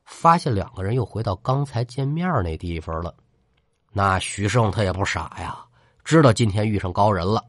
[0.06, 3.12] 发现两个人又回到刚才见面那地方了。
[3.92, 5.58] 那徐胜他也不傻呀，
[6.04, 7.44] 知道今天遇上高人了。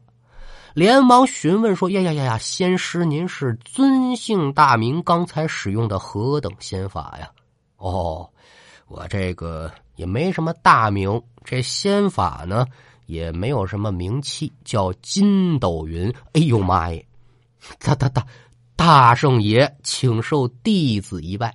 [0.79, 5.03] 连忙询问说：“呀呀呀呀，仙师，您是尊姓大名？
[5.03, 7.29] 刚才使用的何等仙法呀
[7.75, 8.29] ？”“哦，
[8.87, 12.65] 我这个也没什么大名，这仙法呢
[13.07, 16.09] 也没有什么名气，叫筋斗云。
[16.31, 17.05] ”“哎呦妈耶！
[17.79, 18.25] 大大大
[18.77, 21.53] 大圣爷，请受弟子一拜。”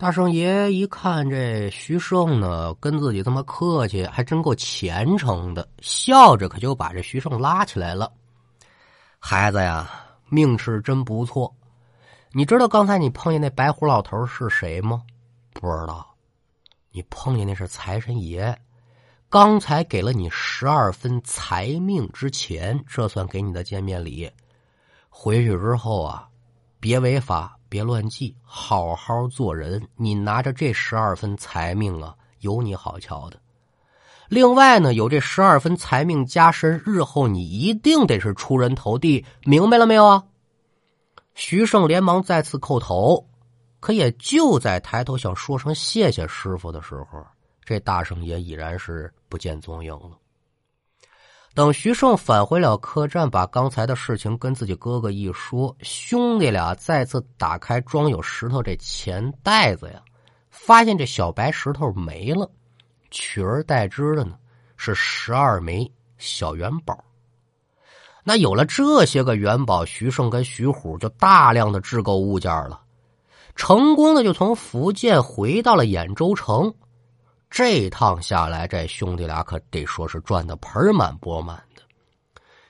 [0.00, 8.12] 大圣爷一看这徐胜呢，跟自己这么客气，还真够虔诚的，笑着可就把这徐胜拉起来了。
[9.18, 9.90] 孩子呀，
[10.28, 11.52] 命是真不错。
[12.30, 15.02] 你知道刚才你碰见那白胡老头是谁吗？
[15.52, 16.14] 不知道。
[16.92, 18.56] 你碰见那是财神爷，
[19.28, 24.30] 刚才给了你十二分财命之钱，这算给你的见面礼。
[25.08, 26.28] 回去之后啊，
[26.78, 27.57] 别违法。
[27.68, 29.86] 别乱记，好好做人。
[29.96, 33.38] 你拿着这十二分财命啊，有你好瞧的。
[34.28, 40.24] 另外呢，有这十二分财命加身，日后你一定得是出人头地，明白了没有啊？
[41.34, 43.26] 徐胜连忙再次叩头，
[43.80, 47.24] 可也就在抬头想说声谢谢师傅的时候，
[47.64, 50.18] 这大圣爷已然是不见踪影了。
[51.58, 60.00] 等徐胜返回了客栈，把刚才的事情跟自己哥哥一说，兄弟俩再次打开装有石头这钱袋子呀，
[60.50, 62.48] 发现这小白石头没了，
[63.10, 64.36] 取而代之的呢
[64.76, 66.96] 是十二枚小元宝。
[68.22, 72.80] 那有了这些个元宝，徐胜跟徐虎就大量的制购物件了，
[73.56, 76.72] 成功的就从福建回到了兖州城。
[77.50, 81.82] 这趟下来，这兄弟俩可得说是赚的盆满钵满的。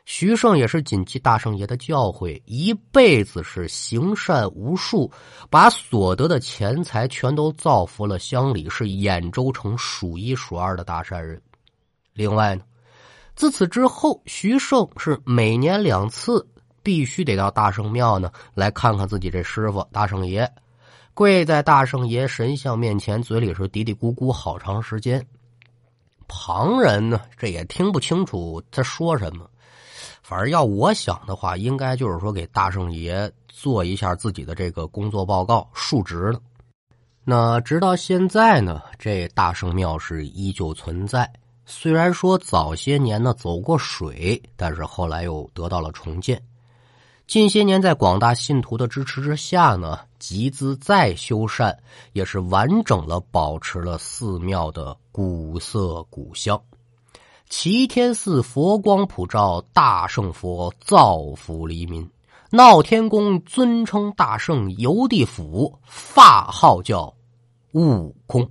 [0.04, 5.12] 徐胜也是谨记大圣爷的教诲，一辈子是行善无数，
[5.50, 11.38] 把所得的钱财全都造福了乡里，是兖州城数一数二的大善人。
[12.14, 12.62] 另外呢，
[13.36, 16.48] 自此之后，徐胜是每年两次
[16.82, 20.50] 必须得到大圣庙呢来看看自己这师傅大圣爷。
[21.18, 25.26] 跪在大圣爷神像面前，嘴里是嘀嘀咕咕好长时间。
[26.28, 29.50] 旁人呢，这也听不清楚他说什么。
[30.22, 36.40] 反正要我想的话，应该就是说给大圣爷做一下自己的这个工作报告述职了。
[37.24, 41.28] 那直到现在呢，这大圣庙是依旧存在。
[41.66, 46.40] 虽然说早些年呢走过水，但是后来又得到了重建。
[47.28, 51.76] 近些年，在广大信徒的支持之下呢，集资再修缮，
[52.14, 56.58] 也是完整了保持了寺庙的古色古香。
[57.50, 62.08] 齐天寺佛光普照，大圣佛造福黎民。
[62.48, 67.12] 闹天宫尊称大圣游地府，法号叫
[67.74, 68.50] 悟空。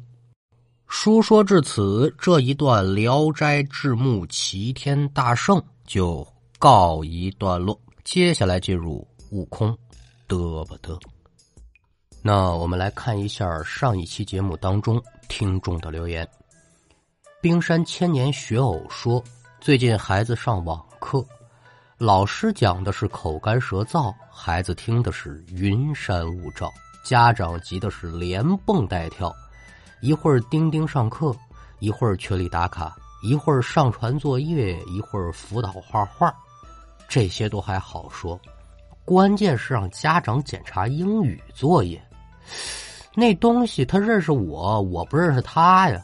[0.86, 5.58] 书说至此，这一段《聊斋志木齐天大圣》
[5.88, 6.26] 就
[6.60, 7.76] 告一段落。
[8.08, 9.78] 接下来进入悟空，
[10.30, 10.98] 嘚不嘚？
[12.22, 16.26] 那我们来看一下上一期节目当中听众的留言。
[17.42, 19.22] 冰山千年学偶说，
[19.60, 21.22] 最近孩子上网课，
[21.98, 29.36] 老师讲的是口干舌燥，孩子听的是云山雾罩，家长急的是连蹦带跳，
[30.00, 31.36] 一会儿钉钉上课，
[31.80, 36.34] 一会儿群里打卡，一会儿上传作业，一会儿辅导画画。
[37.08, 38.40] 这些都还好说，
[39.06, 42.02] 关键是让家长检查英语作业，
[43.16, 46.02] 那东西他认识我，我不认识他呀。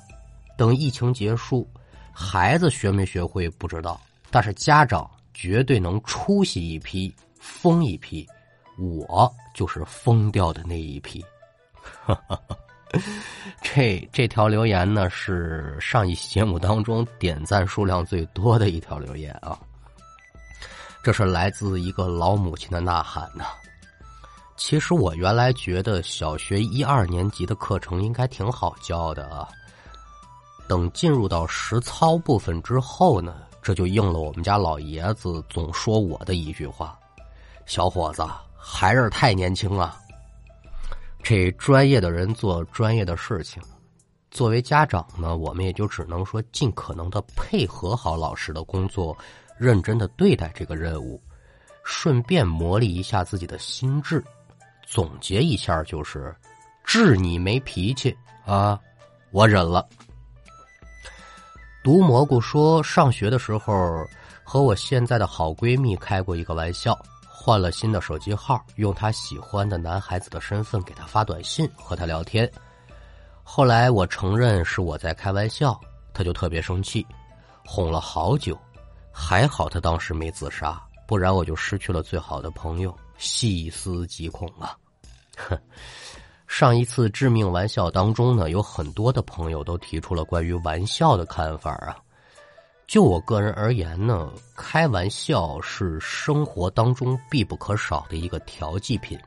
[0.58, 1.68] 等疫情结束，
[2.12, 3.99] 孩子学没学会不知道，
[4.30, 8.28] 但是家长绝对能出息一批，疯一批。
[8.78, 11.24] 我就是疯掉的那一批。
[13.62, 19.60] 这这条留言呢，是上一期节目当中点赞数量最多的一条留言啊。
[21.04, 23.43] 这是来自一个老母亲的呐喊呐。
[24.56, 29.47] 其实我原来觉得小学一二年级的课程应该挺好教的啊。
[30.66, 36.97] 等进入到实操部分之后呢，这就应了我们家老爷子总说我的一句话
[37.68, 38.26] ：“小伙子，
[38.56, 39.99] 还是太年轻啊。”
[41.22, 43.62] 这专业的人做专业的事情，
[44.34, 49.16] 作为家长呢，我们也就只能说尽可能的配合好老师的工作。
[49.56, 51.22] 认真的对待这个任务，
[51.84, 54.22] 顺便磨砺一下自己的心智。
[54.82, 56.36] 总结一下就是：
[56.84, 58.78] 治你没脾气啊，
[59.32, 59.88] 我忍了。
[61.84, 64.06] 毒蘑菇说，上学的时候
[64.44, 72.52] 和我现在的好闺蜜开过一个玩笑，换了新的手机号，用她喜欢的男孩子的身份给她发短信和她聊天。
[73.44, 75.80] 后来我承认是我在开玩笑，
[76.14, 77.06] 他就特别生气，
[77.66, 78.58] 哄了好久。
[79.12, 84.76] 还好他当时没自杀，不然我就失去了最好的朋友，细思极恐啊！
[85.38, 85.56] 哼，
[86.48, 91.96] 上一次致命玩笑当中呢，有很多的朋友都提出了关于玩笑的看法啊。
[92.88, 99.20] 就我个人而言呢，开玩笑是生活当中必不可少的一个调剂品。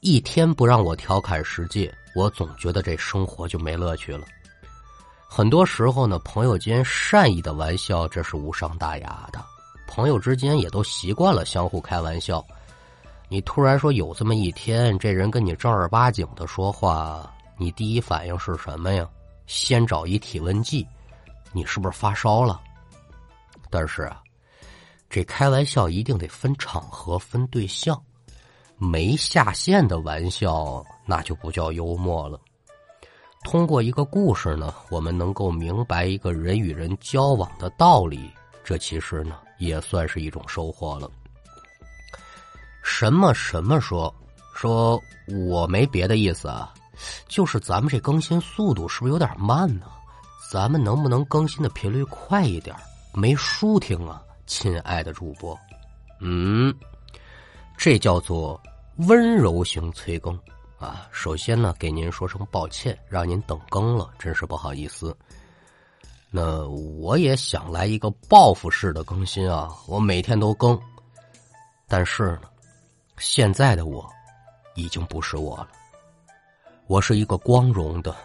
[0.00, 4.26] 一天不让我调侃世界，我总觉得这生活就没乐趣了。
[5.28, 9.40] 很多时候呢，朋友间善意的玩笑，这是无伤大雅的。
[9.86, 12.44] 朋友之间也都习惯了相互开玩笑。
[13.28, 19.08] 你突然说有这么一天，这人跟你正儿八经的说话，你第一反应是什么呀？
[19.46, 20.86] 先找一体温计，
[21.52, 22.60] 你是不是发烧了？
[23.68, 24.20] 但是啊，
[25.08, 28.00] 这开玩笑一定得分场合、分对象，
[28.78, 32.38] 没下限的玩笑那就不叫幽默了。
[33.42, 38.30] 通过一个故事呢，我们能够明白一个人与人交往的道理，
[38.62, 41.10] 这其实呢也算是一种收获了。
[42.80, 44.14] 什么什么说
[44.54, 45.02] 说
[45.48, 46.72] 我没别的意思啊，
[47.26, 49.86] 就是咱们这更新速度是不是有点慢呢？
[50.52, 52.76] 咱们能不能更新的频率快一点？
[53.12, 55.58] 没书听啊，亲爱的主播。
[56.20, 56.72] 嗯，
[57.76, 58.60] 这叫做
[59.08, 60.38] 温柔型催更。
[60.80, 65.14] 啊，首先呢，给您说声抱歉，让您等更了，真是不好意思。
[66.30, 70.80] 那我也想来一个报复式的更新啊，我每天都更。
[71.86, 72.48] 但是呢，
[73.18, 74.08] 现在的我
[74.74, 75.68] 已经不是我了，
[76.86, 78.16] 我是一个光荣的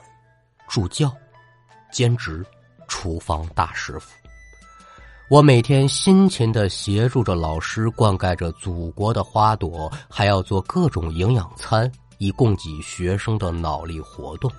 [0.69, 1.13] 助教、
[1.91, 2.45] 兼职
[2.87, 4.15] 厨房大师傅。
[5.27, 11.91] 我每天辛勤的协助着老师灌溉着祖国的花朵，还要做各种营养餐。
[12.17, 14.51] 以供给学生的脑力活动，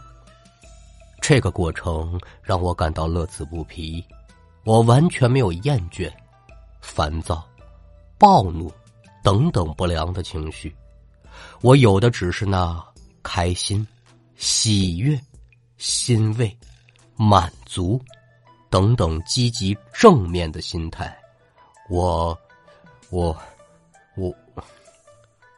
[1.21, 4.05] 这个过程让我感到乐此不疲。
[4.65, 6.13] 我完全没有厌倦、
[6.81, 7.47] 烦躁、
[8.19, 8.73] 暴怒
[9.23, 10.75] 等等不良的情绪，
[11.61, 12.85] 我有的只是那
[13.23, 13.87] 开心、
[14.37, 15.17] 喜悦、
[15.79, 16.57] 欣慰、
[17.15, 18.01] 满足
[18.71, 21.17] 等等积极正面的心态。
[21.89, 22.37] 我，
[23.11, 23.37] 我，
[24.17, 24.35] 我，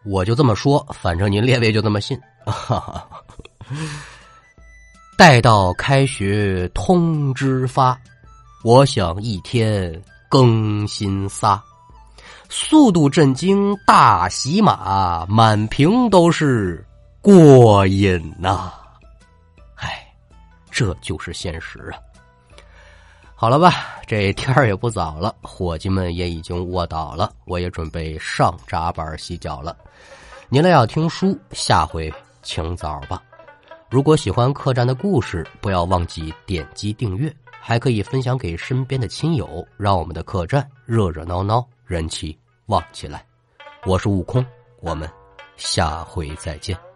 [0.09, 2.19] 我就这么说，反正您列位就这么信。
[5.19, 7.99] 待到开学通知发，
[8.65, 11.61] 我想一天更新仨，
[12.49, 16.83] 速度震惊大喜马，满屏都是
[17.21, 18.73] 过瘾呐！
[19.75, 20.07] 唉，
[20.71, 22.01] 这就是现实啊。
[23.41, 23.73] 好了吧，
[24.05, 29.77] 这天儿也不早了，伙计们也已经卧倒了，我也准备上闸板洗脚了。
[30.49, 32.13] 您来要听书，下回
[32.43, 33.23] 请早吧。
[33.89, 42.37] 如果喜欢客栈的故事，不要忘记点击订阅，还可以分享给身边的亲友，让我们的客栈热热闹闹，人气
[42.67, 43.25] 旺起来。
[43.87, 44.45] 我是悟空，
[44.81, 45.09] 我们
[45.57, 46.88] 下回再见。